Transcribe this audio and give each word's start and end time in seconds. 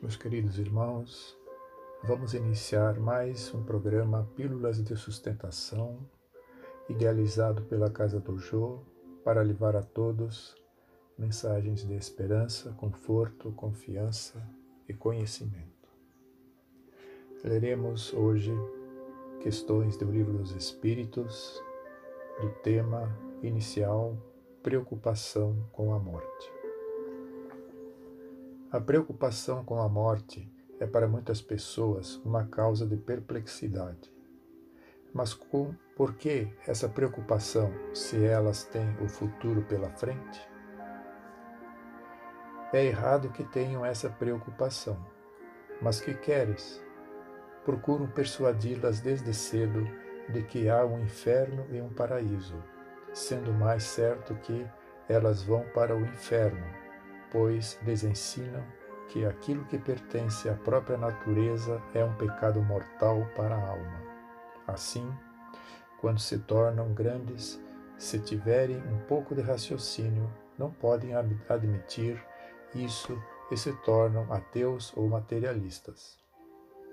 Meus 0.00 0.14
queridos 0.14 0.60
irmãos, 0.60 1.36
vamos 2.04 2.32
iniciar 2.32 3.00
mais 3.00 3.52
um 3.52 3.64
programa 3.64 4.30
Pílulas 4.36 4.80
de 4.80 4.96
Sustentação, 4.96 5.98
idealizado 6.88 7.62
pela 7.62 7.90
Casa 7.90 8.20
do 8.20 8.38
Jô, 8.38 8.78
para 9.24 9.42
levar 9.42 9.74
a 9.74 9.82
todos 9.82 10.54
mensagens 11.18 11.84
de 11.84 11.94
esperança, 11.94 12.70
conforto, 12.74 13.50
confiança 13.50 14.40
e 14.88 14.94
conhecimento. 14.94 15.88
Leremos 17.42 18.12
hoje 18.12 18.54
questões 19.40 19.96
do 19.96 20.08
Livro 20.08 20.38
dos 20.38 20.52
Espíritos, 20.52 21.60
do 22.40 22.50
tema 22.62 23.18
inicial 23.42 24.16
Preocupação 24.62 25.68
com 25.72 25.92
a 25.92 25.98
Morte. 25.98 26.57
A 28.70 28.78
preocupação 28.78 29.64
com 29.64 29.80
a 29.80 29.88
morte 29.88 30.46
é 30.78 30.86
para 30.86 31.08
muitas 31.08 31.40
pessoas 31.40 32.16
uma 32.16 32.44
causa 32.44 32.86
de 32.86 32.98
perplexidade. 32.98 34.12
Mas 35.10 35.32
com, 35.32 35.74
por 35.96 36.12
que 36.16 36.52
essa 36.66 36.86
preocupação 36.86 37.72
se 37.94 38.22
elas 38.22 38.64
têm 38.64 38.94
o 39.02 39.08
futuro 39.08 39.62
pela 39.62 39.88
frente? 39.88 40.46
É 42.70 42.84
errado 42.84 43.30
que 43.30 43.42
tenham 43.42 43.86
essa 43.86 44.10
preocupação, 44.10 45.02
mas 45.80 45.98
que 45.98 46.12
queres? 46.12 46.84
Procuram 47.64 48.06
persuadi-las 48.06 49.00
desde 49.00 49.32
cedo 49.32 49.82
de 50.28 50.42
que 50.42 50.68
há 50.68 50.84
um 50.84 51.00
inferno 51.00 51.64
e 51.74 51.80
um 51.80 51.88
paraíso, 51.88 52.62
sendo 53.14 53.50
mais 53.50 53.84
certo 53.84 54.34
que 54.34 54.68
elas 55.08 55.42
vão 55.42 55.64
para 55.70 55.96
o 55.96 56.02
inferno 56.02 56.87
pois 57.30 57.78
lhes 57.82 58.04
ensinam 58.04 58.64
que 59.08 59.24
aquilo 59.24 59.64
que 59.64 59.78
pertence 59.78 60.48
à 60.48 60.54
própria 60.54 60.96
natureza 60.96 61.82
é 61.94 62.04
um 62.04 62.14
pecado 62.14 62.60
mortal 62.62 63.26
para 63.34 63.54
a 63.54 63.68
alma. 63.68 64.02
Assim, 64.66 65.10
quando 66.00 66.20
se 66.20 66.38
tornam 66.38 66.92
grandes, 66.92 67.60
se 67.96 68.18
tiverem 68.18 68.76
um 68.76 68.98
pouco 69.06 69.34
de 69.34 69.40
raciocínio, 69.40 70.30
não 70.58 70.70
podem 70.70 71.12
admitir 71.48 72.22
isso 72.74 73.20
e 73.50 73.56
se 73.56 73.72
tornam 73.82 74.32
ateus 74.32 74.92
ou 74.96 75.08
materialistas. 75.08 76.18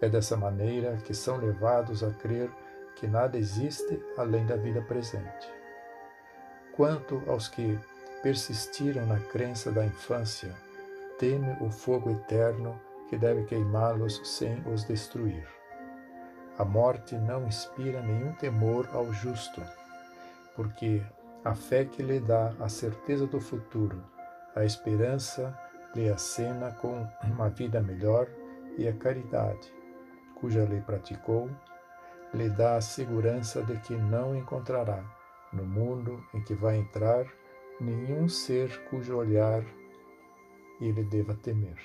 É 0.00 0.08
dessa 0.08 0.36
maneira 0.36 0.96
que 0.98 1.14
são 1.14 1.36
levados 1.36 2.02
a 2.02 2.10
crer 2.10 2.50
que 2.96 3.06
nada 3.06 3.38
existe 3.38 4.02
além 4.16 4.44
da 4.46 4.56
vida 4.56 4.82
presente. 4.82 5.48
Quanto 6.74 7.22
aos 7.26 7.48
que 7.48 7.78
persistiram 8.22 9.06
na 9.06 9.18
crença 9.18 9.70
da 9.70 9.84
infância, 9.84 10.54
teme 11.18 11.56
o 11.60 11.70
fogo 11.70 12.10
eterno 12.10 12.80
que 13.08 13.16
deve 13.16 13.44
queimá-los 13.44 14.20
sem 14.24 14.62
os 14.66 14.84
destruir. 14.84 15.46
A 16.58 16.64
morte 16.64 17.14
não 17.16 17.46
inspira 17.46 18.02
nenhum 18.02 18.32
temor 18.34 18.88
ao 18.92 19.12
justo, 19.12 19.62
porque 20.54 21.02
a 21.44 21.54
fé 21.54 21.84
que 21.84 22.02
lhe 22.02 22.20
dá 22.20 22.54
a 22.60 22.68
certeza 22.68 23.26
do 23.26 23.40
futuro, 23.40 24.02
a 24.54 24.64
esperança 24.64 25.58
lhe 25.94 26.08
acena 26.08 26.70
com 26.72 27.06
uma 27.24 27.48
vida 27.48 27.80
melhor 27.80 28.28
e 28.76 28.86
a 28.86 28.92
caridade, 28.92 29.72
cuja 30.34 30.64
lei 30.64 30.80
praticou, 30.80 31.50
lhe 32.32 32.48
dá 32.48 32.76
a 32.76 32.80
segurança 32.80 33.62
de 33.62 33.76
que 33.78 33.94
não 33.94 34.36
encontrará, 34.36 35.02
no 35.52 35.64
mundo 35.64 36.22
em 36.32 36.42
que 36.42 36.54
vai 36.54 36.76
entrar, 36.76 37.26
nenhum 37.80 38.28
ser 38.28 38.84
cujo 38.84 39.16
olhar 39.16 39.64
ele 40.80 41.02
deva 41.02 41.34
temer. 41.34 41.78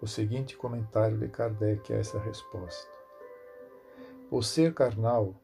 O 0.00 0.06
seguinte 0.06 0.56
comentário 0.56 1.18
de 1.18 1.28
Kardec 1.28 1.92
a 1.92 1.96
essa 1.96 2.18
resposta. 2.18 2.90
O 4.30 4.42
ser 4.42 4.74
carnal, 4.74 5.34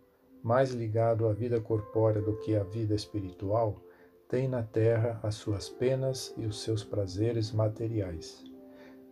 mais 0.43 0.71
ligado 0.71 1.29
à 1.29 1.33
vida 1.33 1.61
corpórea 1.61 2.21
do 2.21 2.37
que 2.39 2.57
à 2.57 2.65
vida 2.65 2.95
espiritual, 2.95 3.81
tem 4.29 4.49
na 4.49 4.63
terra 4.63 5.21
as 5.23 5.35
suas 5.35 5.69
penas 5.69 6.33
e 6.37 6.47
os 6.47 6.63
seus 6.63 6.85
prazeres 6.85 7.53
materiais. 7.53 8.45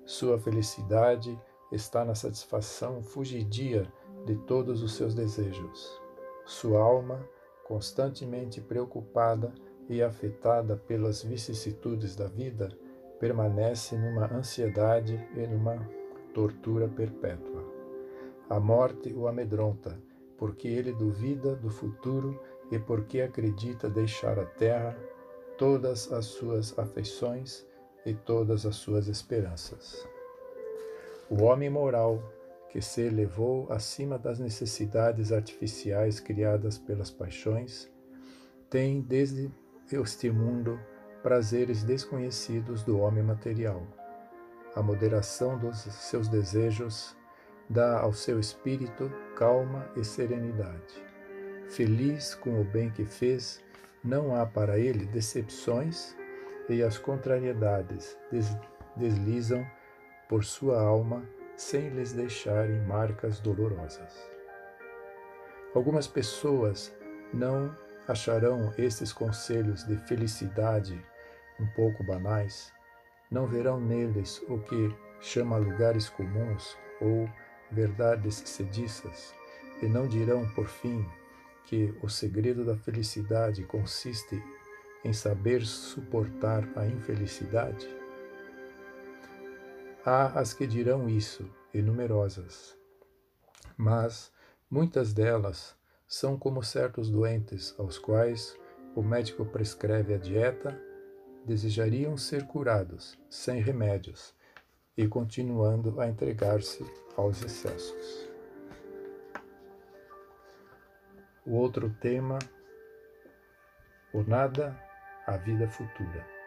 Sua 0.05 0.39
felicidade 0.39 1.39
está 1.71 2.05
na 2.05 2.15
satisfação 2.15 3.03
fugidia 3.03 3.93
de 4.25 4.37
todos 4.47 4.83
os 4.83 4.95
seus 4.95 5.15
desejos. 5.15 6.01
Sua 6.47 6.81
alma 6.81 7.29
constantemente 7.69 8.63
preocupada 8.63 9.53
e 9.91 10.03
afetada 10.03 10.75
pelas 10.75 11.23
vicissitudes 11.23 12.17
da 12.17 12.27
vida, 12.27 12.71
permanece 13.21 13.97
numa 13.97 14.33
ansiedade 14.33 15.23
e 15.37 15.47
numa 15.47 15.87
tortura 16.33 16.89
perpétua. 16.89 17.63
A 18.49 18.59
morte 18.59 19.13
o 19.13 19.29
amedronta, 19.29 20.01
porque 20.39 20.67
ele 20.67 20.93
duvida 20.93 21.55
do 21.55 21.69
futuro 21.69 22.41
e 22.71 22.79
porque 22.79 23.21
acredita 23.21 23.91
deixar 23.91 24.39
a 24.39 24.47
terra 24.47 24.97
todas 25.59 26.11
as 26.11 26.25
suas 26.25 26.79
afeições 26.79 27.67
e 28.07 28.15
todas 28.15 28.65
as 28.65 28.77
suas 28.77 29.09
esperanças. 29.09 30.09
O 31.29 31.43
homem 31.43 31.69
moral 31.69 32.23
que 32.71 32.81
se 32.81 33.03
elevou 33.03 33.71
acima 33.73 34.19
das 34.19 34.39
necessidades 34.39 35.33
artificiais 35.33 36.21
criadas 36.21 36.79
pelas 36.79 37.11
paixões, 37.11 37.91
tem 38.69 39.01
desde 39.01 39.51
este 39.91 40.31
mundo 40.31 40.79
prazeres 41.23 41.83
desconhecidos 41.83 42.83
do 42.83 42.99
homem 42.99 43.23
material. 43.23 43.83
A 44.75 44.83
moderação 44.83 45.59
dos 45.59 45.79
seus 45.79 46.29
desejos 46.29 47.17
dá 47.69 48.01
ao 48.01 48.13
seu 48.13 48.39
espírito 48.39 49.11
calma 49.35 49.91
e 49.97 50.05
serenidade. 50.05 51.03
Feliz 51.71 52.35
com 52.35 52.61
o 52.61 52.65
bem 52.65 52.91
que 52.91 53.05
fez, 53.05 53.63
não 54.05 54.35
há 54.37 54.47
para 54.47 54.79
ele 54.79 55.07
decepções 55.07 56.15
e 56.69 56.83
as 56.83 56.99
contrariedades 56.99 58.17
deslizam 58.97 59.67
por 60.29 60.45
sua 60.45 60.81
alma 60.81 61.27
sem 61.59 61.89
lhes 61.89 62.13
deixarem 62.13 62.81
marcas 62.83 63.41
dolorosas. 63.41 64.31
Algumas 65.75 66.07
pessoas 66.07 66.95
não 67.35 67.77
acharão 68.07 68.73
estes 68.79 69.13
conselhos 69.13 69.85
de 69.85 69.97
felicidade 70.07 71.05
um 71.61 71.67
pouco 71.67 72.05
banais, 72.05 72.73
não 73.29 73.47
verão 73.47 73.81
neles 73.81 74.41
o 74.49 74.61
que 74.61 74.95
chama 75.21 75.59
lugares 75.59 76.09
comuns 76.09 76.79
ou 77.01 77.29
verdades 77.73 78.37
sediças, 78.47 79.35
e 79.83 79.87
não 79.87 80.07
dirão, 80.07 80.49
por 80.55 80.69
fim, 80.69 81.05
que 81.67 81.93
o 82.01 82.09
segredo 82.09 82.65
da 82.65 82.77
felicidade 82.77 83.65
consiste 83.65 84.41
em 85.05 85.13
saber 85.13 85.67
suportar 85.67 86.67
a 86.77 86.87
infelicidade? 86.87 87.98
Há 90.11 90.41
as 90.41 90.55
que 90.55 90.67
dirão 90.67 91.07
isso, 91.07 91.47
e 91.75 91.83
numerosas. 91.83 92.75
Mas 93.77 94.33
muitas 94.71 95.13
delas 95.13 95.77
são 96.07 96.39
como 96.39 96.63
certos 96.63 97.11
doentes 97.11 97.75
aos 97.79 97.99
quais 97.99 98.59
o 98.97 99.03
médico 99.03 99.45
prescreve 99.45 100.15
a 100.15 100.17
dieta, 100.17 100.75
desejariam 101.45 102.17
ser 102.17 102.47
curados 102.47 103.19
sem 103.29 103.61
remédios 103.61 104.35
e 104.97 105.07
continuando 105.07 106.01
a 106.01 106.09
entregar-se 106.09 106.83
aos 107.15 107.45
excessos. 107.45 108.31
O 111.45 111.53
outro 111.53 111.95
tema, 112.01 112.39
o 114.15 114.23
nada, 114.23 114.75
a 115.27 115.37
vida 115.37 115.69
futura. 115.69 116.38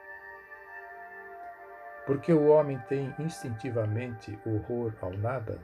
Porque 2.05 2.33
o 2.33 2.47
homem 2.47 2.79
tem 2.89 3.13
instintivamente 3.19 4.37
horror 4.45 4.93
ao 5.01 5.11
nada? 5.11 5.59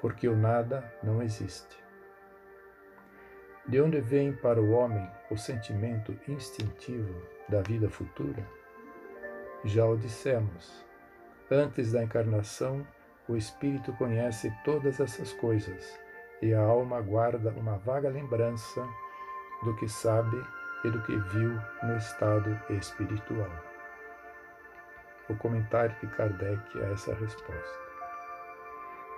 Porque 0.00 0.28
o 0.28 0.36
nada 0.36 0.92
não 1.02 1.22
existe. 1.22 1.78
De 3.66 3.80
onde 3.80 4.00
vem 4.00 4.32
para 4.32 4.60
o 4.60 4.72
homem 4.72 5.08
o 5.30 5.36
sentimento 5.36 6.18
instintivo 6.26 7.14
da 7.48 7.62
vida 7.62 7.88
futura? 7.88 8.44
Já 9.64 9.84
o 9.86 9.96
dissemos. 9.96 10.84
Antes 11.48 11.92
da 11.92 12.02
encarnação, 12.02 12.84
o 13.28 13.36
espírito 13.36 13.92
conhece 13.92 14.52
todas 14.64 14.98
essas 14.98 15.32
coisas 15.34 15.98
e 16.42 16.52
a 16.52 16.60
alma 16.60 17.00
guarda 17.00 17.50
uma 17.50 17.76
vaga 17.78 18.08
lembrança 18.08 18.84
do 19.62 19.76
que 19.76 19.88
sabe 19.88 20.42
e 20.84 20.90
do 20.90 21.00
que 21.02 21.16
viu 21.16 21.60
no 21.82 21.96
estado 21.96 22.58
espiritual 22.70 23.69
o 25.30 25.36
comentário 25.36 25.94
de 26.00 26.06
Kardec 26.08 26.78
a 26.82 26.86
essa 26.92 27.14
resposta. 27.14 27.80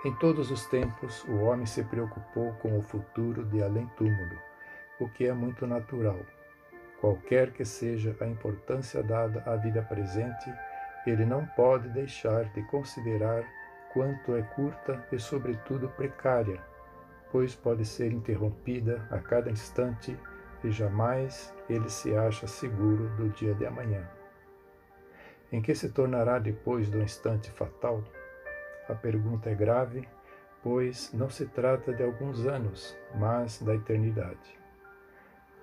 Em 0.05 0.13
todos 0.15 0.51
os 0.51 0.65
tempos, 0.67 1.23
o 1.23 1.43
homem 1.43 1.65
se 1.65 1.83
preocupou 1.83 2.53
com 2.55 2.77
o 2.77 2.81
futuro 2.81 3.45
de 3.45 3.63
além-túmulo, 3.63 4.37
o 4.99 5.07
que 5.07 5.25
é 5.25 5.33
muito 5.33 5.65
natural. 5.65 6.19
Qualquer 6.99 7.51
que 7.51 7.65
seja 7.65 8.15
a 8.19 8.25
importância 8.25 9.01
dada 9.01 9.41
à 9.45 9.55
vida 9.55 9.81
presente, 9.81 10.53
ele 11.05 11.25
não 11.25 11.45
pode 11.45 11.89
deixar 11.89 12.45
de 12.53 12.61
considerar 12.63 13.43
quanto 13.93 14.35
é 14.35 14.41
curta 14.41 15.05
e, 15.11 15.19
sobretudo, 15.19 15.89
precária, 15.89 16.61
pois 17.31 17.55
pode 17.55 17.85
ser 17.85 18.11
interrompida 18.11 19.07
a 19.09 19.19
cada 19.19 19.49
instante 19.49 20.17
e 20.63 20.71
jamais 20.71 21.53
ele 21.69 21.89
se 21.89 22.15
acha 22.15 22.47
seguro 22.47 23.07
do 23.15 23.29
dia 23.29 23.53
de 23.53 23.65
amanhã. 23.65 24.07
Em 25.53 25.61
que 25.61 25.75
se 25.75 25.89
tornará 25.89 26.39
depois 26.39 26.89
do 26.89 26.99
instante 26.99 27.51
fatal? 27.51 28.03
A 28.89 28.95
pergunta 28.95 29.51
é 29.51 29.53
grave, 29.53 30.09
pois 30.63 31.13
não 31.13 31.29
se 31.29 31.45
trata 31.45 31.93
de 31.93 32.01
alguns 32.01 32.47
anos, 32.47 32.97
mas 33.13 33.61
da 33.61 33.75
eternidade. 33.75 34.59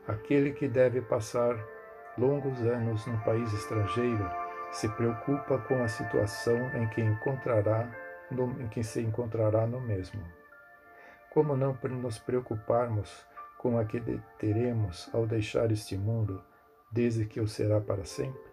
Aquele 0.06 0.52
que 0.52 0.69
deve 0.69 1.00
passar 1.02 1.58
longos 2.16 2.60
anos 2.60 3.04
num 3.04 3.19
país 3.19 3.52
estrangeiro 3.52 4.31
se 4.70 4.88
preocupa 4.90 5.58
com 5.58 5.82
a 5.82 5.88
situação 5.88 6.56
em 6.76 6.88
que 6.90 7.00
encontrará 7.00 7.90
no, 8.31 8.62
em 8.62 8.69
que 8.69 8.84
se 8.84 9.00
encontrará 9.00 9.66
no 9.66 9.81
mesmo. 9.81 10.22
Como 11.31 11.56
não 11.56 11.76
nos 12.00 12.16
preocuparmos 12.16 13.26
com 13.58 13.76
a 13.76 13.84
que 13.84 14.00
teremos 14.38 15.12
ao 15.12 15.26
deixar 15.26 15.72
este 15.72 15.98
mundo, 15.98 16.40
desde 16.93 17.25
que 17.25 17.40
o 17.40 17.48
será 17.48 17.81
para 17.81 18.04
sempre? 18.04 18.50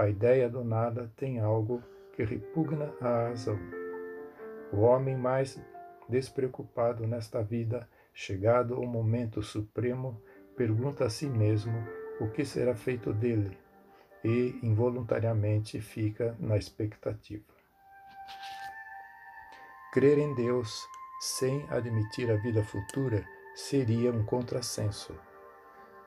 A 0.00 0.08
ideia 0.08 0.48
do 0.48 0.64
nada 0.64 1.12
tem 1.14 1.40
algo 1.40 1.82
que 2.14 2.24
repugna 2.24 2.90
a 3.02 3.28
razão. 3.28 3.58
O 4.72 4.78
homem 4.78 5.14
mais 5.14 5.62
despreocupado 6.08 7.06
nesta 7.06 7.42
vida, 7.42 7.86
chegado 8.14 8.80
o 8.80 8.86
momento 8.86 9.42
supremo, 9.42 10.18
pergunta 10.56 11.04
a 11.04 11.10
si 11.10 11.26
mesmo 11.26 11.86
o 12.18 12.30
que 12.30 12.46
será 12.46 12.74
feito 12.74 13.12
dele 13.12 13.58
e 14.24 14.58
involuntariamente 14.62 15.78
fica 15.82 16.34
na 16.40 16.56
expectativa. 16.56 17.44
Crer 19.92 20.16
em 20.16 20.34
Deus 20.34 20.82
sem 21.20 21.66
admitir 21.68 22.30
a 22.30 22.36
vida 22.36 22.64
futura 22.64 23.22
seria 23.54 24.10
um 24.10 24.24
contrassenso. 24.24 25.14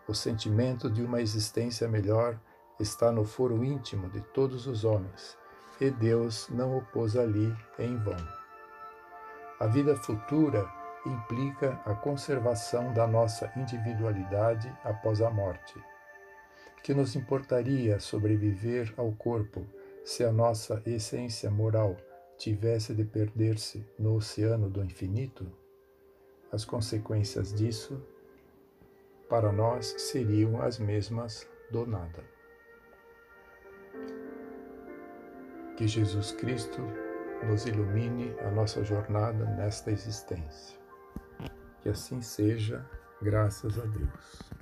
O 0.07 0.15
sentimento 0.15 0.89
de 0.89 1.03
uma 1.03 1.21
existência 1.21 1.87
melhor 1.87 2.39
está 2.79 3.11
no 3.11 3.25
foro 3.25 3.63
íntimo 3.63 4.09
de 4.09 4.21
todos 4.21 4.67
os 4.67 4.83
homens, 4.83 5.37
e 5.79 5.89
Deus 5.89 6.47
não 6.49 6.77
o 6.77 6.81
pôs 6.81 7.15
ali 7.15 7.55
em 7.79 7.97
vão. 7.97 8.17
A 9.59 9.67
vida 9.67 9.95
futura 9.95 10.67
implica 11.05 11.79
a 11.85 11.93
conservação 11.93 12.93
da 12.93 13.07
nossa 13.07 13.51
individualidade 13.55 14.71
após 14.83 15.21
a 15.21 15.29
morte. 15.29 15.75
Que 16.81 16.93
nos 16.93 17.15
importaria 17.15 17.99
sobreviver 17.99 18.93
ao 18.97 19.11
corpo 19.13 19.65
se 20.03 20.23
a 20.23 20.31
nossa 20.31 20.81
essência 20.85 21.49
moral 21.49 21.95
tivesse 22.37 22.93
de 22.93 23.05
perder-se 23.05 23.87
no 23.97 24.15
oceano 24.15 24.69
do 24.69 24.83
infinito? 24.83 25.49
As 26.51 26.65
consequências 26.65 27.53
disso 27.53 28.01
para 29.29 29.51
nós 29.51 29.95
seriam 29.97 30.61
as 30.61 30.77
mesmas 30.77 31.47
do 31.71 31.87
nada. 31.87 32.23
Que 35.75 35.87
Jesus 35.87 36.31
Cristo 36.33 36.81
nos 37.47 37.65
ilumine 37.65 38.35
a 38.41 38.51
nossa 38.51 38.83
jornada 38.83 39.45
nesta 39.45 39.91
existência. 39.91 40.77
Que 41.81 41.89
assim 41.89 42.21
seja, 42.21 42.85
graças 43.21 43.77
a 43.77 43.85
Deus. 43.85 44.52